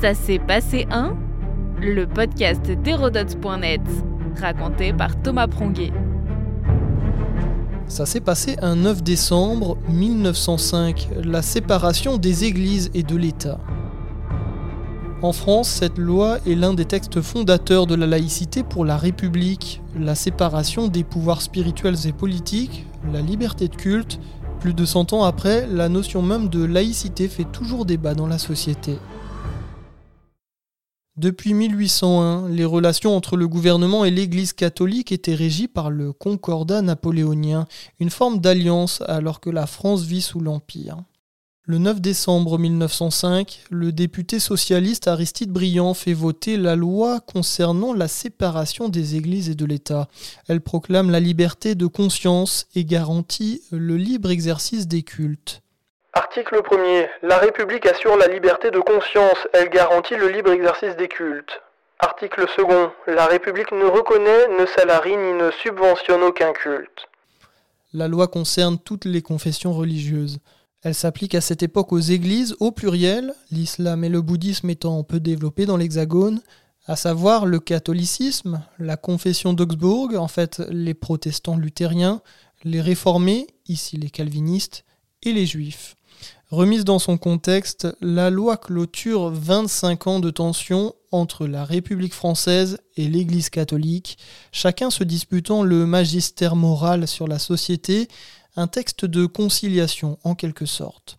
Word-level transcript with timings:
Ça 0.00 0.14
s'est 0.14 0.38
passé 0.38 0.86
un 0.92 1.16
Le 1.80 2.06
podcast 2.06 2.70
d'Hérodote.net, 2.70 3.80
raconté 4.40 4.92
par 4.92 5.20
Thomas 5.20 5.48
Pronguet. 5.48 5.92
Ça 7.88 8.06
s'est 8.06 8.20
passé 8.20 8.56
un 8.62 8.76
9 8.76 9.02
décembre 9.02 9.76
1905, 9.88 11.08
la 11.24 11.42
séparation 11.42 12.16
des 12.16 12.44
églises 12.44 12.92
et 12.94 13.02
de 13.02 13.16
l'État. 13.16 13.58
En 15.20 15.32
France, 15.32 15.68
cette 15.68 15.98
loi 15.98 16.38
est 16.46 16.54
l'un 16.54 16.74
des 16.74 16.84
textes 16.84 17.20
fondateurs 17.20 17.88
de 17.88 17.96
la 17.96 18.06
laïcité 18.06 18.62
pour 18.62 18.84
la 18.84 18.96
République, 18.96 19.82
la 19.98 20.14
séparation 20.14 20.86
des 20.86 21.02
pouvoirs 21.02 21.42
spirituels 21.42 22.06
et 22.06 22.12
politiques, 22.12 22.86
la 23.12 23.20
liberté 23.20 23.66
de 23.66 23.74
culte. 23.74 24.20
Plus 24.60 24.74
de 24.74 24.84
100 24.84 25.12
ans 25.12 25.24
après, 25.24 25.66
la 25.66 25.88
notion 25.88 26.22
même 26.22 26.48
de 26.48 26.64
laïcité 26.64 27.26
fait 27.26 27.50
toujours 27.50 27.84
débat 27.84 28.14
dans 28.14 28.28
la 28.28 28.38
société. 28.38 28.98
Depuis 31.18 31.52
1801, 31.52 32.48
les 32.48 32.64
relations 32.64 33.16
entre 33.16 33.36
le 33.36 33.48
gouvernement 33.48 34.04
et 34.04 34.10
l'Église 34.12 34.52
catholique 34.52 35.10
étaient 35.10 35.34
régies 35.34 35.66
par 35.66 35.90
le 35.90 36.12
Concordat 36.12 36.80
napoléonien, 36.80 37.66
une 37.98 38.10
forme 38.10 38.38
d'alliance 38.38 39.02
alors 39.08 39.40
que 39.40 39.50
la 39.50 39.66
France 39.66 40.04
vit 40.04 40.22
sous 40.22 40.38
l'Empire. 40.38 40.98
Le 41.64 41.78
9 41.78 42.00
décembre 42.00 42.56
1905, 42.56 43.64
le 43.68 43.90
député 43.90 44.38
socialiste 44.38 45.08
Aristide 45.08 45.50
Briand 45.50 45.92
fait 45.92 46.14
voter 46.14 46.56
la 46.56 46.76
loi 46.76 47.18
concernant 47.18 47.92
la 47.92 48.06
séparation 48.06 48.88
des 48.88 49.16
églises 49.16 49.48
et 49.48 49.56
de 49.56 49.64
l'État. 49.64 50.06
Elle 50.46 50.60
proclame 50.60 51.10
la 51.10 51.18
liberté 51.18 51.74
de 51.74 51.86
conscience 51.86 52.68
et 52.76 52.84
garantit 52.84 53.62
le 53.72 53.96
libre 53.96 54.30
exercice 54.30 54.86
des 54.86 55.02
cultes. 55.02 55.62
Article 56.14 56.62
1er. 56.62 57.08
La 57.22 57.38
République 57.38 57.86
assure 57.86 58.16
la 58.16 58.28
liberté 58.28 58.70
de 58.70 58.80
conscience, 58.80 59.46
elle 59.52 59.68
garantit 59.68 60.16
le 60.16 60.28
libre 60.28 60.50
exercice 60.50 60.96
des 60.96 61.08
cultes. 61.08 61.60
Article 61.98 62.46
2. 62.56 63.14
La 63.14 63.26
République 63.26 63.72
ne 63.72 63.84
reconnaît, 63.84 64.48
ne 64.58 64.64
salarie 64.66 65.16
ni 65.16 65.32
ne 65.34 65.50
subventionne 65.50 66.22
aucun 66.22 66.52
culte. 66.52 67.08
La 67.92 68.08
loi 68.08 68.26
concerne 68.26 68.78
toutes 68.78 69.04
les 69.04 69.20
confessions 69.20 69.72
religieuses. 69.72 70.38
Elle 70.82 70.94
s'applique 70.94 71.34
à 71.34 71.40
cette 71.40 71.62
époque 71.62 71.92
aux 71.92 71.98
églises 71.98 72.56
au 72.60 72.72
pluriel, 72.72 73.34
l'islam 73.50 74.02
et 74.04 74.08
le 74.08 74.22
bouddhisme 74.22 74.70
étant 74.70 75.02
peu 75.02 75.20
développés 75.20 75.66
dans 75.66 75.76
l'Hexagone, 75.76 76.40
à 76.86 76.96
savoir 76.96 77.44
le 77.44 77.60
catholicisme, 77.60 78.62
la 78.78 78.96
confession 78.96 79.52
d'Augsbourg, 79.52 80.12
en 80.16 80.28
fait 80.28 80.62
les 80.70 80.94
protestants 80.94 81.56
luthériens, 81.56 82.22
les 82.64 82.80
réformés, 82.80 83.46
ici 83.66 83.98
les 83.98 84.10
calvinistes, 84.10 84.84
et 85.22 85.32
les 85.32 85.46
juifs. 85.46 85.96
Remise 86.50 86.84
dans 86.86 86.98
son 86.98 87.18
contexte, 87.18 87.86
la 88.00 88.30
loi 88.30 88.56
clôture 88.56 89.28
25 89.28 90.06
ans 90.06 90.18
de 90.18 90.30
tension 90.30 90.94
entre 91.12 91.46
la 91.46 91.62
République 91.62 92.14
française 92.14 92.78
et 92.96 93.06
l'Église 93.06 93.50
catholique, 93.50 94.16
chacun 94.50 94.88
se 94.88 95.04
disputant 95.04 95.62
le 95.62 95.84
magistère 95.84 96.56
moral 96.56 97.06
sur 97.06 97.28
la 97.28 97.38
société, 97.38 98.08
un 98.56 98.66
texte 98.66 99.04
de 99.04 99.26
conciliation 99.26 100.18
en 100.24 100.34
quelque 100.34 100.64
sorte. 100.64 101.18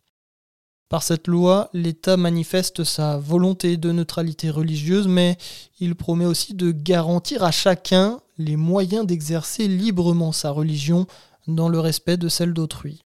Par 0.89 1.03
cette 1.03 1.27
loi, 1.27 1.69
l'État 1.73 2.17
manifeste 2.17 2.83
sa 2.83 3.19
volonté 3.19 3.77
de 3.77 3.91
neutralité 3.91 4.49
religieuse, 4.49 5.07
mais 5.07 5.37
il 5.79 5.93
promet 5.93 6.25
aussi 6.25 6.55
de 6.55 6.71
garantir 6.71 7.43
à 7.43 7.51
chacun 7.51 8.19
les 8.39 8.55
moyens 8.55 9.05
d'exercer 9.05 9.67
librement 9.67 10.31
sa 10.31 10.49
religion 10.49 11.05
dans 11.47 11.69
le 11.69 11.79
respect 11.79 12.17
de 12.17 12.29
celle 12.29 12.55
d'autrui. 12.55 13.03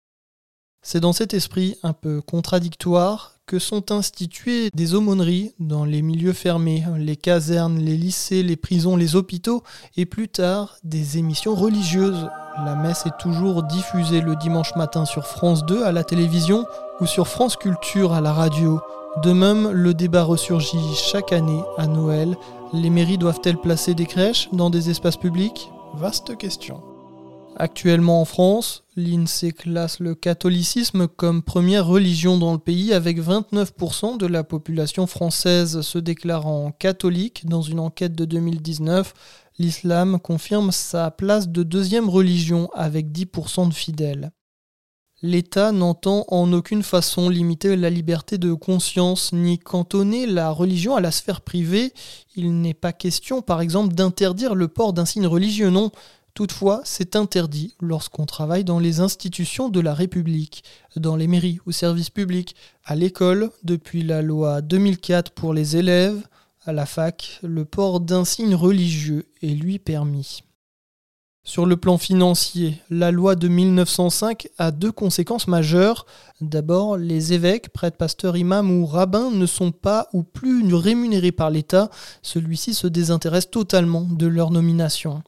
C'est 0.83 1.01
dans 1.01 1.13
cet 1.13 1.35
esprit 1.35 1.77
un 1.83 1.93
peu 1.93 2.23
contradictoire 2.23 3.37
que 3.45 3.59
sont 3.59 3.93
instituées 3.93 4.71
des 4.75 4.95
aumôneries 4.95 5.53
dans 5.59 5.85
les 5.85 6.01
milieux 6.01 6.33
fermés, 6.33 6.85
les 6.97 7.17
casernes, 7.17 7.79
les 7.79 7.97
lycées, 7.97 8.43
les 8.43 8.57
prisons, 8.57 8.97
les 8.97 9.15
hôpitaux, 9.15 9.63
et 9.97 10.07
plus 10.07 10.29
tard 10.29 10.77
des 10.83 11.19
émissions 11.19 11.55
religieuses. 11.55 12.29
La 12.65 12.77
messe 12.77 13.05
est 13.07 13.19
toujours 13.19 13.63
diffusée 13.65 14.23
le 14.23 14.37
dimanche 14.37 14.75
matin 14.75 15.05
sur 15.05 15.27
France 15.27 15.67
2 15.67 15.83
à 15.83 15.93
la 15.93 16.05
télévision 16.05 16.65
ou 17.01 17.07
sur 17.07 17.29
France 17.29 17.57
Culture 17.57 18.13
à 18.13 18.21
la 18.21 18.33
radio. 18.33 18.81
De 19.23 19.33
même, 19.33 19.71
le 19.71 19.93
débat 19.93 20.23
ressurgit 20.23 20.95
chaque 20.95 21.33
année 21.33 21.63
à 21.77 21.89
Noël. 21.89 22.37
Les 22.73 22.91
mairies 22.91 23.19
doivent-elles 23.19 23.61
placer 23.61 23.95
des 23.95 24.07
crèches 24.07 24.49
dans 24.53 24.71
des 24.71 24.89
espaces 24.89 25.17
publics? 25.17 25.71
Vaste 25.95 26.37
question. 26.39 26.81
Actuellement 27.57 28.23
en 28.23 28.25
France, 28.25 28.85
l'INSEE 28.97 29.53
classe 29.53 30.01
le 30.01 30.15
catholicisme 30.15 31.09
comme 31.09 31.43
première 31.43 31.87
religion 31.87 32.39
dans 32.39 32.53
le 32.53 32.59
pays 32.59 32.93
avec 32.95 33.21
29% 33.21 34.17
de 34.17 34.27
la 34.27 34.45
population 34.45 35.07
française 35.07 35.83
se 35.83 35.99
déclarant 35.99 36.73
catholique. 36.73 37.47
Dans 37.47 37.61
une 37.61 37.81
enquête 37.81 38.15
de 38.15 38.25
2019, 38.25 39.13
l'islam 39.59 40.19
confirme 40.19 40.73
sa 40.73 41.11
place 41.11 41.49
de 41.49 41.63
deuxième 41.63 42.09
religion 42.09 42.71
avec 42.73 43.09
10% 43.09 43.69
de 43.69 43.75
fidèles. 43.75 44.33
L'État 45.23 45.71
n'entend 45.71 46.25
en 46.29 46.51
aucune 46.55 46.83
façon 46.83 47.29
limiter 47.29 47.77
la 47.77 47.91
liberté 47.91 48.39
de 48.39 48.55
conscience 48.55 49.35
ni 49.35 49.59
cantonner 49.59 50.25
la 50.25 50.51
religion 50.51 50.97
à 50.97 51.03
la 51.03 51.11
sphère 51.11 51.43
privée. 51.43 51.93
Il 52.37 52.59
n'est 52.63 52.73
pas 52.73 52.95
question 52.95 53.43
par 53.43 53.61
exemple 53.61 53.95
d'interdire 53.95 54.55
le 54.55 54.69
port 54.69 54.95
d'un 54.95 55.05
signe 55.05 55.27
religieux, 55.27 55.69
non. 55.69 55.91
Toutefois, 56.35 56.81
c'est 56.85 57.17
interdit 57.17 57.75
lorsqu'on 57.81 58.27
travaille 58.27 58.65
dans 58.65 58.79
les 58.79 59.01
institutions 59.01 59.69
de 59.69 59.81
la 59.81 59.95
République, 59.95 60.63
dans 60.97 61.17
les 61.17 61.27
mairies 61.27 61.59
ou 61.67 61.73
services 61.73 62.11
publics, 62.11 62.55
à 62.85 62.95
l'école, 62.95 63.51
depuis 63.65 64.03
la 64.03 64.23
loi 64.23 64.61
2004 64.63 65.33
pour 65.33 65.55
les 65.55 65.77
élèves, 65.77 66.23
à 66.65 66.73
la 66.73 66.87
fac, 66.87 67.41
le 67.43 67.65
port 67.65 68.01
d'un 68.01 68.25
signe 68.25 68.55
religieux 68.55 69.27
est 69.43 69.55
lui 69.55 69.79
permis. 69.79 70.43
Sur 71.43 71.65
le 71.65 71.79
plan 71.79 71.97
financier, 71.97 72.81
la 72.91 73.11
loi 73.11 73.35
de 73.35 73.49
1905 73.49 74.49
a 74.59 74.71
deux 74.71 74.93
conséquences 74.93 75.49
majeures. 75.49 76.05
D'abord, 76.43 76.99
les 76.99 77.33
évêques, 77.33 77.71
prêtres, 77.71 77.97
pasteurs, 77.97 78.37
imams 78.37 78.71
ou 78.71 78.85
rabbins 78.85 79.31
ne 79.31 79.47
sont 79.47 79.73
pas 79.73 80.09
ou 80.13 80.23
plus 80.23 80.75
rémunérés 80.75 81.33
par 81.33 81.49
l'État. 81.49 81.91
Celui-ci 82.23 82.75
se 82.75 82.87
désintéresse 82.87 83.51
totalement 83.51 84.03
de 84.03 84.27
leur 84.27 84.51
nomination 84.51 85.23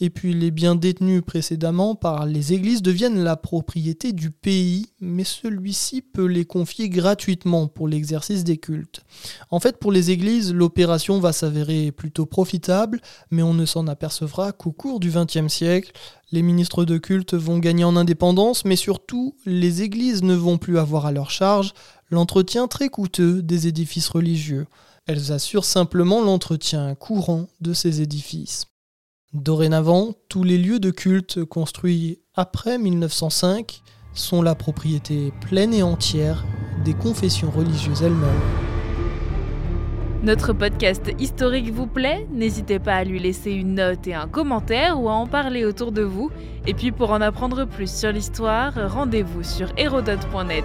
et 0.00 0.10
puis 0.10 0.34
les 0.34 0.50
biens 0.50 0.74
détenus 0.74 1.22
précédemment 1.24 1.94
par 1.94 2.26
les 2.26 2.52
églises 2.52 2.82
deviennent 2.82 3.22
la 3.22 3.36
propriété 3.36 4.12
du 4.12 4.30
pays, 4.30 4.86
mais 5.00 5.22
celui-ci 5.22 6.02
peut 6.02 6.26
les 6.26 6.44
confier 6.44 6.88
gratuitement 6.88 7.68
pour 7.68 7.86
l'exercice 7.86 8.42
des 8.42 8.56
cultes. 8.56 9.02
En 9.50 9.60
fait, 9.60 9.78
pour 9.78 9.92
les 9.92 10.10
églises, 10.10 10.52
l'opération 10.52 11.20
va 11.20 11.32
s'avérer 11.32 11.92
plutôt 11.92 12.26
profitable, 12.26 13.00
mais 13.30 13.42
on 13.42 13.54
ne 13.54 13.66
s'en 13.66 13.86
apercevra 13.86 14.52
qu'au 14.52 14.72
cours 14.72 14.98
du 14.98 15.10
XXe 15.10 15.52
siècle. 15.52 15.92
Les 16.32 16.42
ministres 16.42 16.84
de 16.84 16.98
culte 16.98 17.34
vont 17.34 17.58
gagner 17.58 17.84
en 17.84 17.94
indépendance, 17.94 18.64
mais 18.64 18.76
surtout, 18.76 19.36
les 19.46 19.82
églises 19.82 20.24
ne 20.24 20.34
vont 20.34 20.58
plus 20.58 20.78
avoir 20.78 21.06
à 21.06 21.12
leur 21.12 21.30
charge 21.30 21.72
l'entretien 22.10 22.66
très 22.66 22.88
coûteux 22.88 23.42
des 23.42 23.68
édifices 23.68 24.08
religieux. 24.08 24.66
Elles 25.06 25.32
assurent 25.32 25.64
simplement 25.64 26.22
l'entretien 26.22 26.94
courant 26.94 27.46
de 27.60 27.72
ces 27.72 28.00
édifices. 28.00 28.66
Dorénavant, 29.34 30.12
tous 30.28 30.44
les 30.44 30.58
lieux 30.58 30.78
de 30.78 30.92
culte 30.92 31.44
construits 31.44 32.20
après 32.36 32.78
1905 32.78 33.82
sont 34.12 34.42
la 34.42 34.54
propriété 34.54 35.32
pleine 35.40 35.74
et 35.74 35.82
entière 35.82 36.44
des 36.84 36.94
confessions 36.94 37.50
religieuses 37.50 38.04
elles-mêmes. 38.04 38.30
Notre 40.22 40.52
podcast 40.52 41.10
historique 41.18 41.72
vous 41.72 41.88
plaît? 41.88 42.28
N'hésitez 42.32 42.78
pas 42.78 42.94
à 42.94 43.02
lui 43.02 43.18
laisser 43.18 43.50
une 43.50 43.74
note 43.74 44.06
et 44.06 44.14
un 44.14 44.28
commentaire 44.28 45.02
ou 45.02 45.08
à 45.08 45.14
en 45.14 45.26
parler 45.26 45.64
autour 45.64 45.90
de 45.90 46.02
vous. 46.02 46.30
Et 46.68 46.72
puis 46.72 46.92
pour 46.92 47.10
en 47.10 47.20
apprendre 47.20 47.64
plus 47.64 47.92
sur 47.92 48.12
l'histoire, 48.12 48.72
rendez-vous 48.88 49.42
sur 49.42 49.72
hérodote.net. 49.76 50.64